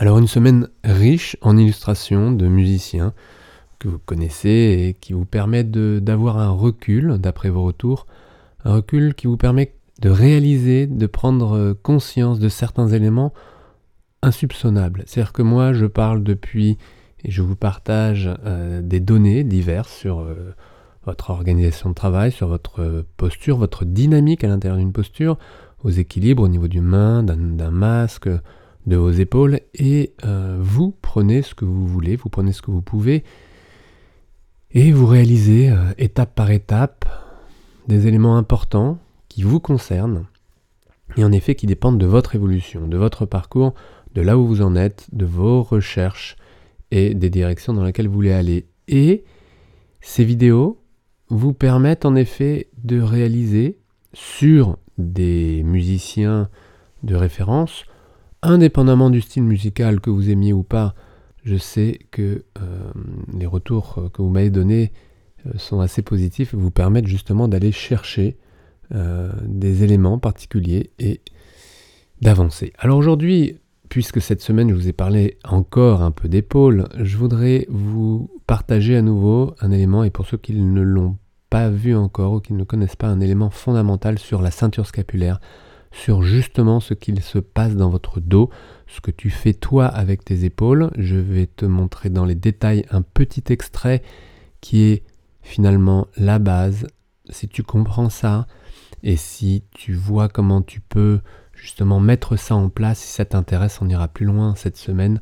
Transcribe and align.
Alors 0.00 0.16
une 0.16 0.28
semaine 0.28 0.66
riche 0.82 1.36
en 1.42 1.58
illustrations 1.58 2.32
de 2.32 2.48
musiciens 2.48 3.12
que 3.78 3.86
vous 3.86 3.98
connaissez 3.98 4.86
et 4.88 4.94
qui 4.94 5.12
vous 5.12 5.26
permet 5.26 5.62
d'avoir 5.62 6.38
un 6.38 6.48
recul, 6.48 7.18
d'après 7.18 7.50
vos 7.50 7.62
retours, 7.64 8.06
un 8.64 8.76
recul 8.76 9.14
qui 9.14 9.26
vous 9.26 9.36
permet 9.36 9.74
de 10.00 10.08
réaliser, 10.08 10.86
de 10.86 11.06
prendre 11.06 11.74
conscience 11.82 12.38
de 12.38 12.48
certains 12.48 12.88
éléments 12.88 13.34
insoupçonnables. 14.22 15.02
C'est-à-dire 15.04 15.34
que 15.34 15.42
moi, 15.42 15.74
je 15.74 15.84
parle 15.84 16.22
depuis 16.22 16.78
et 17.22 17.30
je 17.30 17.42
vous 17.42 17.56
partage 17.56 18.30
euh, 18.46 18.80
des 18.80 19.00
données 19.00 19.44
diverses 19.44 19.92
sur 19.92 20.20
euh, 20.20 20.54
votre 21.04 21.28
organisation 21.28 21.90
de 21.90 21.94
travail, 21.94 22.32
sur 22.32 22.48
votre 22.48 23.04
posture, 23.18 23.58
votre 23.58 23.84
dynamique 23.84 24.44
à 24.44 24.48
l'intérieur 24.48 24.78
d'une 24.78 24.94
posture, 24.94 25.36
vos 25.82 25.90
équilibres 25.90 26.42
au 26.42 26.48
niveau 26.48 26.68
du 26.68 26.80
main, 26.80 27.22
d'un 27.22 27.70
masque, 27.70 28.30
de 28.86 28.96
vos 28.96 29.10
épaules 29.10 29.60
et 29.74 30.12
euh, 30.24 30.58
vous 30.60 30.94
prenez 31.02 31.42
ce 31.42 31.54
que 31.54 31.64
vous 31.64 31.86
voulez, 31.86 32.16
vous 32.16 32.28
prenez 32.28 32.52
ce 32.52 32.62
que 32.62 32.70
vous 32.70 32.82
pouvez 32.82 33.24
et 34.72 34.92
vous 34.92 35.06
réalisez 35.06 35.70
euh, 35.70 35.92
étape 35.98 36.34
par 36.34 36.50
étape 36.50 37.04
des 37.88 38.06
éléments 38.06 38.36
importants 38.36 38.98
qui 39.28 39.42
vous 39.42 39.60
concernent 39.60 40.26
et 41.16 41.24
en 41.24 41.32
effet 41.32 41.54
qui 41.54 41.66
dépendent 41.66 41.98
de 41.98 42.06
votre 42.06 42.34
évolution, 42.34 42.86
de 42.86 42.96
votre 42.96 43.26
parcours, 43.26 43.74
de 44.14 44.22
là 44.22 44.38
où 44.38 44.46
vous 44.46 44.62
en 44.62 44.76
êtes, 44.76 45.08
de 45.12 45.24
vos 45.24 45.62
recherches 45.62 46.36
et 46.90 47.14
des 47.14 47.30
directions 47.30 47.72
dans 47.72 47.84
lesquelles 47.84 48.08
vous 48.08 48.14
voulez 48.14 48.32
aller. 48.32 48.66
Et 48.88 49.24
ces 50.00 50.24
vidéos 50.24 50.82
vous 51.28 51.52
permettent 51.52 52.04
en 52.04 52.14
effet 52.14 52.68
de 52.82 53.00
réaliser 53.00 53.78
sur 54.12 54.78
des 54.98 55.62
musiciens 55.62 56.48
de 57.02 57.14
référence 57.14 57.84
indépendamment 58.42 59.10
du 59.10 59.20
style 59.20 59.44
musical 59.44 60.00
que 60.00 60.10
vous 60.10 60.30
aimiez 60.30 60.52
ou 60.52 60.62
pas, 60.62 60.94
je 61.44 61.56
sais 61.56 62.00
que 62.10 62.44
euh, 62.58 62.92
les 63.32 63.46
retours 63.46 64.10
que 64.12 64.22
vous 64.22 64.28
m'avez 64.28 64.50
donnés 64.50 64.92
euh, 65.46 65.52
sont 65.56 65.80
assez 65.80 66.02
positifs 66.02 66.54
et 66.54 66.56
vous 66.56 66.70
permettent 66.70 67.06
justement 67.06 67.48
d'aller 67.48 67.72
chercher 67.72 68.36
euh, 68.94 69.30
des 69.46 69.84
éléments 69.84 70.18
particuliers 70.18 70.90
et 70.98 71.20
d'avancer. 72.20 72.72
Alors 72.78 72.98
aujourd'hui, 72.98 73.58
puisque 73.88 74.20
cette 74.20 74.42
semaine 74.42 74.68
je 74.68 74.74
vous 74.74 74.88
ai 74.88 74.92
parlé 74.92 75.38
encore 75.44 76.02
un 76.02 76.10
peu 76.10 76.28
d'épaule, 76.28 76.88
je 76.98 77.16
voudrais 77.16 77.66
vous 77.70 78.30
partager 78.46 78.96
à 78.96 79.02
nouveau 79.02 79.54
un 79.60 79.70
élément, 79.70 80.04
et 80.04 80.10
pour 80.10 80.26
ceux 80.26 80.36
qui 80.36 80.54
ne 80.54 80.82
l'ont 80.82 81.16
pas 81.48 81.70
vu 81.70 81.96
encore 81.96 82.34
ou 82.34 82.40
qui 82.40 82.52
ne 82.52 82.64
connaissent 82.64 82.96
pas, 82.96 83.08
un 83.08 83.20
élément 83.20 83.50
fondamental 83.50 84.18
sur 84.18 84.42
la 84.42 84.50
ceinture 84.50 84.86
scapulaire 84.86 85.40
sur 85.92 86.22
justement 86.22 86.80
ce 86.80 86.94
qu'il 86.94 87.22
se 87.22 87.38
passe 87.38 87.76
dans 87.76 87.88
votre 87.88 88.20
dos, 88.20 88.50
ce 88.86 89.00
que 89.00 89.10
tu 89.10 89.30
fais 89.30 89.54
toi 89.54 89.86
avec 89.86 90.24
tes 90.24 90.44
épaules. 90.44 90.90
Je 90.96 91.16
vais 91.16 91.46
te 91.46 91.64
montrer 91.64 92.10
dans 92.10 92.24
les 92.24 92.34
détails 92.34 92.84
un 92.90 93.02
petit 93.02 93.44
extrait 93.50 94.02
qui 94.60 94.82
est 94.82 95.02
finalement 95.42 96.06
la 96.16 96.38
base. 96.38 96.86
Si 97.28 97.48
tu 97.48 97.62
comprends 97.62 98.10
ça 98.10 98.46
et 99.02 99.16
si 99.16 99.64
tu 99.72 99.94
vois 99.94 100.28
comment 100.28 100.62
tu 100.62 100.80
peux 100.80 101.20
justement 101.54 102.00
mettre 102.00 102.36
ça 102.36 102.54
en 102.54 102.68
place, 102.68 102.98
si 102.98 103.08
ça 103.08 103.24
t'intéresse, 103.24 103.80
on 103.82 103.88
ira 103.88 104.08
plus 104.08 104.26
loin 104.26 104.54
cette 104.56 104.76
semaine 104.76 105.20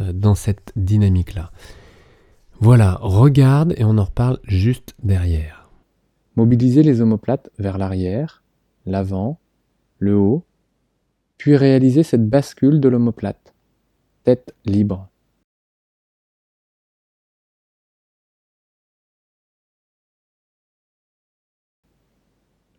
euh, 0.00 0.12
dans 0.12 0.34
cette 0.34 0.72
dynamique-là. 0.76 1.50
Voilà, 2.60 2.98
regarde 3.00 3.74
et 3.76 3.84
on 3.84 3.98
en 3.98 4.04
reparle 4.04 4.38
juste 4.44 4.94
derrière. 5.02 5.68
Mobiliser 6.36 6.82
les 6.82 7.00
omoplates 7.00 7.50
vers 7.58 7.76
l'arrière, 7.76 8.42
l'avant, 8.86 9.40
le 10.02 10.16
haut, 10.16 10.44
puis 11.38 11.56
réaliser 11.56 12.02
cette 12.02 12.28
bascule 12.28 12.80
de 12.80 12.88
l'omoplate, 12.88 13.54
tête 14.24 14.52
libre. 14.64 15.08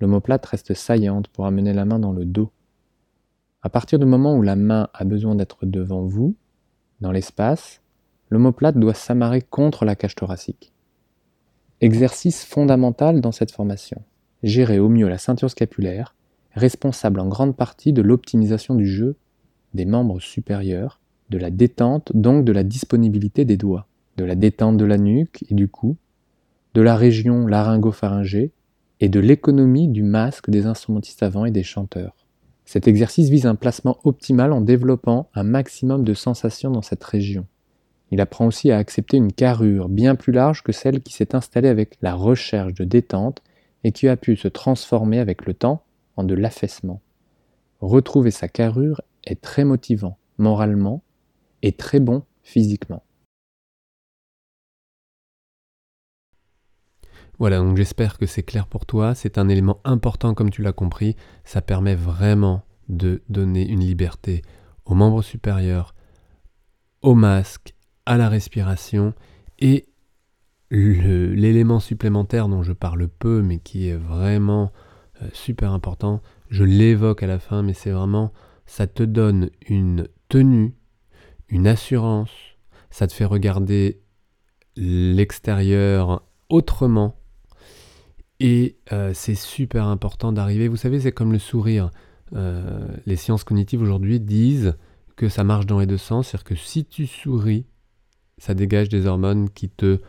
L'omoplate 0.00 0.46
reste 0.46 0.72
saillante 0.72 1.28
pour 1.28 1.44
amener 1.44 1.74
la 1.74 1.84
main 1.84 1.98
dans 1.98 2.12
le 2.12 2.24
dos. 2.24 2.50
À 3.60 3.68
partir 3.68 3.98
du 3.98 4.06
moment 4.06 4.34
où 4.34 4.40
la 4.40 4.56
main 4.56 4.88
a 4.94 5.04
besoin 5.04 5.34
d'être 5.34 5.66
devant 5.66 6.06
vous, 6.06 6.34
dans 7.02 7.12
l'espace, 7.12 7.82
l'omoplate 8.30 8.78
doit 8.78 8.94
s'amarrer 8.94 9.42
contre 9.42 9.84
la 9.84 9.94
cage 9.94 10.14
thoracique. 10.14 10.72
Exercice 11.82 12.46
fondamental 12.46 13.20
dans 13.20 13.32
cette 13.32 13.50
formation. 13.50 14.02
Gérer 14.42 14.78
au 14.78 14.88
mieux 14.88 15.08
la 15.08 15.18
ceinture 15.18 15.50
scapulaire 15.50 16.14
responsable 16.54 17.20
en 17.20 17.28
grande 17.28 17.56
partie 17.56 17.92
de 17.92 18.02
l'optimisation 18.02 18.74
du 18.74 18.86
jeu 18.86 19.16
des 19.74 19.84
membres 19.84 20.20
supérieurs, 20.20 21.00
de 21.30 21.38
la 21.38 21.50
détente 21.50 22.12
donc 22.14 22.44
de 22.44 22.52
la 22.52 22.64
disponibilité 22.64 23.44
des 23.44 23.56
doigts, 23.56 23.86
de 24.16 24.24
la 24.24 24.34
détente 24.34 24.76
de 24.76 24.84
la 24.84 24.98
nuque 24.98 25.44
et 25.48 25.54
du 25.54 25.68
cou, 25.68 25.96
de 26.74 26.80
la 26.80 26.96
région 26.96 27.46
laryngopharyngée 27.46 28.52
et 29.00 29.08
de 29.08 29.20
l'économie 29.20 29.88
du 29.88 30.02
masque 30.02 30.50
des 30.50 30.66
instrumentistes 30.66 31.22
avant 31.22 31.44
et 31.44 31.50
des 31.50 31.62
chanteurs. 31.62 32.14
Cet 32.64 32.86
exercice 32.86 33.30
vise 33.30 33.46
un 33.46 33.54
placement 33.54 33.98
optimal 34.04 34.52
en 34.52 34.60
développant 34.60 35.28
un 35.34 35.42
maximum 35.42 36.04
de 36.04 36.14
sensations 36.14 36.70
dans 36.70 36.82
cette 36.82 37.02
région. 37.02 37.46
Il 38.12 38.20
apprend 38.20 38.46
aussi 38.46 38.70
à 38.70 38.78
accepter 38.78 39.16
une 39.16 39.32
carrure 39.32 39.88
bien 39.88 40.16
plus 40.16 40.32
large 40.32 40.62
que 40.62 40.72
celle 40.72 41.00
qui 41.00 41.12
s'est 41.12 41.34
installée 41.34 41.68
avec 41.68 41.96
la 42.02 42.14
recherche 42.14 42.74
de 42.74 42.84
détente 42.84 43.40
et 43.84 43.92
qui 43.92 44.08
a 44.08 44.16
pu 44.16 44.36
se 44.36 44.48
transformer 44.48 45.18
avec 45.18 45.46
le 45.46 45.54
temps 45.54 45.82
de 46.18 46.34
l'affaissement. 46.34 47.00
Retrouver 47.80 48.30
sa 48.30 48.48
carrure 48.48 49.00
est 49.24 49.40
très 49.40 49.64
motivant 49.64 50.18
moralement 50.38 51.02
et 51.62 51.72
très 51.72 52.00
bon 52.00 52.24
physiquement. 52.42 53.04
Voilà, 57.38 57.58
donc 57.58 57.76
j'espère 57.76 58.18
que 58.18 58.26
c'est 58.26 58.42
clair 58.42 58.66
pour 58.66 58.84
toi. 58.84 59.14
C'est 59.14 59.38
un 59.38 59.48
élément 59.48 59.80
important 59.84 60.34
comme 60.34 60.50
tu 60.50 60.62
l'as 60.62 60.72
compris. 60.72 61.16
Ça 61.44 61.62
permet 61.62 61.94
vraiment 61.94 62.64
de 62.88 63.22
donner 63.30 63.66
une 63.66 63.80
liberté 63.80 64.42
aux 64.84 64.94
membres 64.94 65.22
supérieurs, 65.22 65.94
au 67.00 67.14
masque, 67.14 67.74
à 68.04 68.18
la 68.18 68.28
respiration 68.28 69.14
et 69.58 69.86
l'élément 70.70 71.80
supplémentaire 71.80 72.48
dont 72.48 72.62
je 72.62 72.72
parle 72.72 73.08
peu 73.08 73.42
mais 73.42 73.58
qui 73.58 73.88
est 73.88 73.96
vraiment 73.96 74.72
euh, 75.22 75.28
super 75.32 75.72
important. 75.72 76.22
Je 76.48 76.64
l'évoque 76.64 77.22
à 77.22 77.26
la 77.26 77.38
fin, 77.38 77.62
mais 77.62 77.74
c'est 77.74 77.90
vraiment, 77.90 78.32
ça 78.66 78.86
te 78.86 79.02
donne 79.02 79.50
une 79.68 80.08
tenue, 80.28 80.74
une 81.48 81.66
assurance, 81.66 82.30
ça 82.90 83.06
te 83.06 83.12
fait 83.12 83.24
regarder 83.24 84.00
l'extérieur 84.76 86.22
autrement. 86.48 87.16
Et 88.38 88.78
euh, 88.92 89.12
c'est 89.12 89.34
super 89.34 89.86
important 89.86 90.32
d'arriver, 90.32 90.68
vous 90.68 90.76
savez, 90.76 91.00
c'est 91.00 91.12
comme 91.12 91.32
le 91.32 91.38
sourire. 91.38 91.90
Euh, 92.32 92.86
les 93.06 93.16
sciences 93.16 93.44
cognitives 93.44 93.82
aujourd'hui 93.82 94.20
disent 94.20 94.76
que 95.16 95.28
ça 95.28 95.44
marche 95.44 95.66
dans 95.66 95.80
les 95.80 95.86
deux 95.86 95.98
sens, 95.98 96.28
c'est-à-dire 96.28 96.44
que 96.44 96.54
si 96.54 96.86
tu 96.86 97.06
souris, 97.06 97.66
ça 98.38 98.54
dégage 98.54 98.88
des 98.88 99.06
hormones 99.06 99.50
qui 99.50 99.68
te 99.68 100.00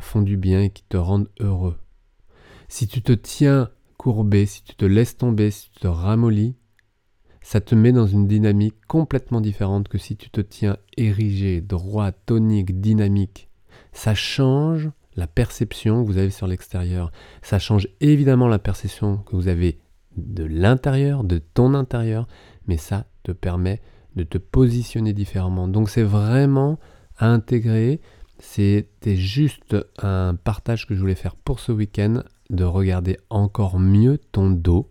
font 0.00 0.20
du 0.20 0.36
bien 0.36 0.60
et 0.60 0.68
qui 0.68 0.84
te 0.86 0.98
rendent 0.98 1.30
heureux. 1.40 1.78
Si 2.68 2.86
tu 2.86 3.00
te 3.00 3.12
tiens 3.12 3.70
courbé, 4.04 4.44
si 4.44 4.62
tu 4.62 4.74
te 4.74 4.84
laisses 4.84 5.16
tomber, 5.16 5.50
si 5.50 5.70
tu 5.70 5.80
te 5.80 5.86
ramollis, 5.86 6.56
ça 7.40 7.62
te 7.62 7.74
met 7.74 7.90
dans 7.90 8.06
une 8.06 8.28
dynamique 8.28 8.74
complètement 8.86 9.40
différente 9.40 9.88
que 9.88 9.96
si 9.96 10.14
tu 10.14 10.28
te 10.28 10.42
tiens 10.42 10.76
érigé, 10.98 11.62
droit, 11.62 12.12
tonique, 12.12 12.82
dynamique. 12.82 13.48
Ça 13.92 14.14
change 14.14 14.90
la 15.16 15.26
perception 15.26 16.04
que 16.04 16.10
vous 16.10 16.18
avez 16.18 16.28
sur 16.28 16.46
l'extérieur. 16.46 17.12
Ça 17.40 17.58
change 17.58 17.88
évidemment 18.02 18.46
la 18.46 18.58
perception 18.58 19.16
que 19.16 19.36
vous 19.36 19.48
avez 19.48 19.78
de 20.18 20.44
l'intérieur, 20.44 21.24
de 21.24 21.38
ton 21.38 21.72
intérieur, 21.72 22.28
mais 22.66 22.76
ça 22.76 23.06
te 23.22 23.32
permet 23.32 23.80
de 24.16 24.22
te 24.22 24.36
positionner 24.36 25.14
différemment. 25.14 25.66
Donc 25.66 25.88
c'est 25.88 26.02
vraiment 26.02 26.78
à 27.16 27.28
intégrer. 27.28 28.02
C'était 28.38 29.16
juste 29.16 29.78
un 29.96 30.34
partage 30.34 30.86
que 30.86 30.94
je 30.94 31.00
voulais 31.00 31.14
faire 31.14 31.36
pour 31.36 31.58
ce 31.58 31.72
week-end 31.72 32.22
de 32.50 32.64
regarder 32.64 33.18
encore 33.30 33.78
mieux 33.78 34.18
ton 34.32 34.50
dos. 34.50 34.90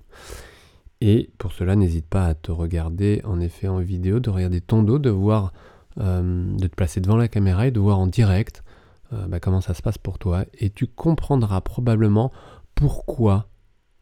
Et 1.02 1.30
pour 1.38 1.52
cela, 1.52 1.76
n'hésite 1.76 2.08
pas 2.08 2.28
à 2.28 2.34
te 2.34 2.52
regarder 2.52 3.22
en 3.26 3.40
effet 3.40 3.68
en 3.68 3.80
vidéo, 3.80 4.20
de 4.20 4.30
regarder 4.30 4.62
ton 4.62 4.84
dos, 4.84 5.00
de 5.00 5.10
voir, 5.10 5.54
euh, 6.00 6.56
de 6.56 6.68
te 6.68 6.76
placer 6.76 7.02
devant 7.02 7.18
la 7.18 7.28
caméra 7.28 7.68
et 7.68 7.72
de 7.72 7.80
voir 7.80 8.00
en 8.00 8.08
direct 8.08 8.64
euh, 9.12 9.28
bah, 9.28 9.40
comment 9.40 9.62
ça 9.62 9.74
se 9.74 9.82
passe 9.82 9.98
pour 9.98 10.18
toi. 10.18 10.46
Et 10.60 10.70
tu 10.70 10.88
comprendras 10.88 11.62
probablement 11.62 12.32
pourquoi 12.76 13.50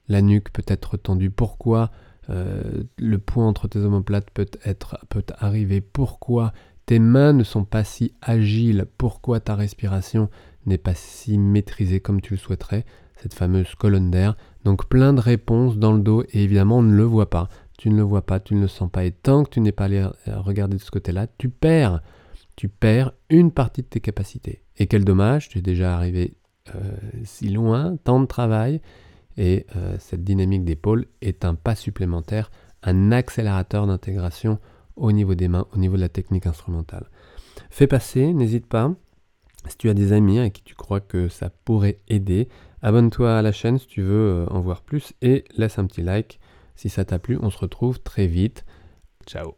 la 0.08 0.22
nuque 0.22 0.52
peut 0.52 0.64
être 0.68 0.98
tendue, 0.98 1.32
pourquoi 1.32 1.92
euh, 2.30 2.84
le 2.98 3.18
point 3.18 3.48
entre 3.48 3.68
tes 3.68 3.80
omoplates 3.80 4.30
peut, 4.30 4.46
être, 4.64 5.00
peut 5.10 5.24
arriver, 5.40 5.82
pourquoi 5.82 6.54
tes 6.86 7.00
mains 7.00 7.34
ne 7.34 7.44
sont 7.44 7.64
pas 7.64 7.84
si 7.84 8.14
agiles, 8.22 8.86
pourquoi 8.98 9.40
ta 9.40 9.56
respiration 9.56 10.30
n'est 10.66 10.78
pas 10.78 10.94
si 10.94 11.38
maîtrisée 11.38 12.00
comme 12.00 12.22
tu 12.22 12.34
le 12.34 12.40
souhaiterais? 12.40 12.86
Cette 13.18 13.34
fameuse 13.34 13.76
colonne 13.76 14.10
d'air. 14.10 14.36
Donc 14.64 14.88
plein 14.88 15.14
de 15.14 15.22
réponses 15.22 15.78
dans 15.78 15.94
le 15.94 16.02
dos 16.02 16.24
et 16.32 16.44
évidemment 16.44 16.80
on 16.80 16.84
ne 16.84 16.96
le 16.96 17.04
voit 17.04 17.30
pas. 17.30 17.50
tu 17.78 17.90
ne 17.90 17.98
le 17.98 18.04
vois 18.04 18.26
pas, 18.26 18.40
tu 18.40 18.56
ne 18.56 18.62
le 18.62 18.68
sens 18.68 18.90
pas. 18.92 19.06
Et 19.06 19.12
tant 19.12 19.44
que 19.44 19.50
tu 19.50 19.62
n'es 19.62 19.72
pas 19.72 19.86
allé 19.86 20.06
regarder 20.28 20.78
de 20.78 20.82
ce 20.82 20.92
côté-là, 20.92 21.28
tu 21.38 21.50
perds. 21.50 22.02
Tu 22.56 22.68
perds 22.68 23.12
une 23.30 23.52
partie 23.52 23.82
de 23.82 23.88
tes 23.88 24.02
capacités. 24.02 24.64
Et 24.78 24.88
quel 24.88 25.04
dommage, 25.04 25.50
tu 25.50 25.60
es 25.60 25.62
déjà 25.62 25.96
arrivé 25.96 26.36
euh, 26.76 26.80
si 27.24 27.50
loin, 27.50 27.98
tant 28.04 28.20
de 28.20 28.26
travail. 28.26 28.82
Et 29.38 29.66
euh, 29.76 29.96
cette 30.00 30.24
dynamique 30.24 30.64
d'épaule 30.64 31.06
est 31.22 31.46
un 31.46 31.56
pas 31.56 31.76
supplémentaire, 31.76 32.52
un 32.84 33.12
accélérateur 33.12 33.88
d'intégration 33.88 34.60
au 34.96 35.12
niveau 35.12 35.36
des 35.36 35.48
mains, 35.48 35.68
au 35.74 35.78
niveau 35.78 35.96
de 35.96 36.02
la 36.02 36.10
technique 36.10 36.48
instrumentale. 36.48 37.10
Fais 37.70 37.88
passer, 37.88 38.34
n'hésite 38.34 38.66
pas. 38.66 38.94
Si 39.68 39.78
tu 39.78 39.90
as 39.90 39.94
des 39.94 40.14
amis 40.14 40.40
à 40.40 40.50
qui 40.50 40.64
tu 40.64 40.76
crois 40.76 41.00
que 41.00 41.28
ça 41.28 41.50
pourrait 41.50 42.00
aider, 42.08 42.50
abonne-toi 42.82 43.38
à 43.38 43.42
la 43.42 43.52
chaîne 43.52 43.78
si 43.78 43.88
tu 43.88 44.02
veux 44.02 44.44
euh, 44.44 44.46
en 44.48 44.60
voir 44.60 44.82
plus 44.82 45.14
et 45.22 45.44
laisse 45.56 45.78
un 45.78 45.86
petit 45.86 46.02
like 46.02 46.40
si 46.76 46.90
ça 46.90 47.06
t'a 47.06 47.20
plu. 47.20 47.38
On 47.42 47.50
se 47.50 47.60
retrouve 47.60 48.02
très 48.02 48.28
vite. 48.28 48.66
Ciao 49.28 49.56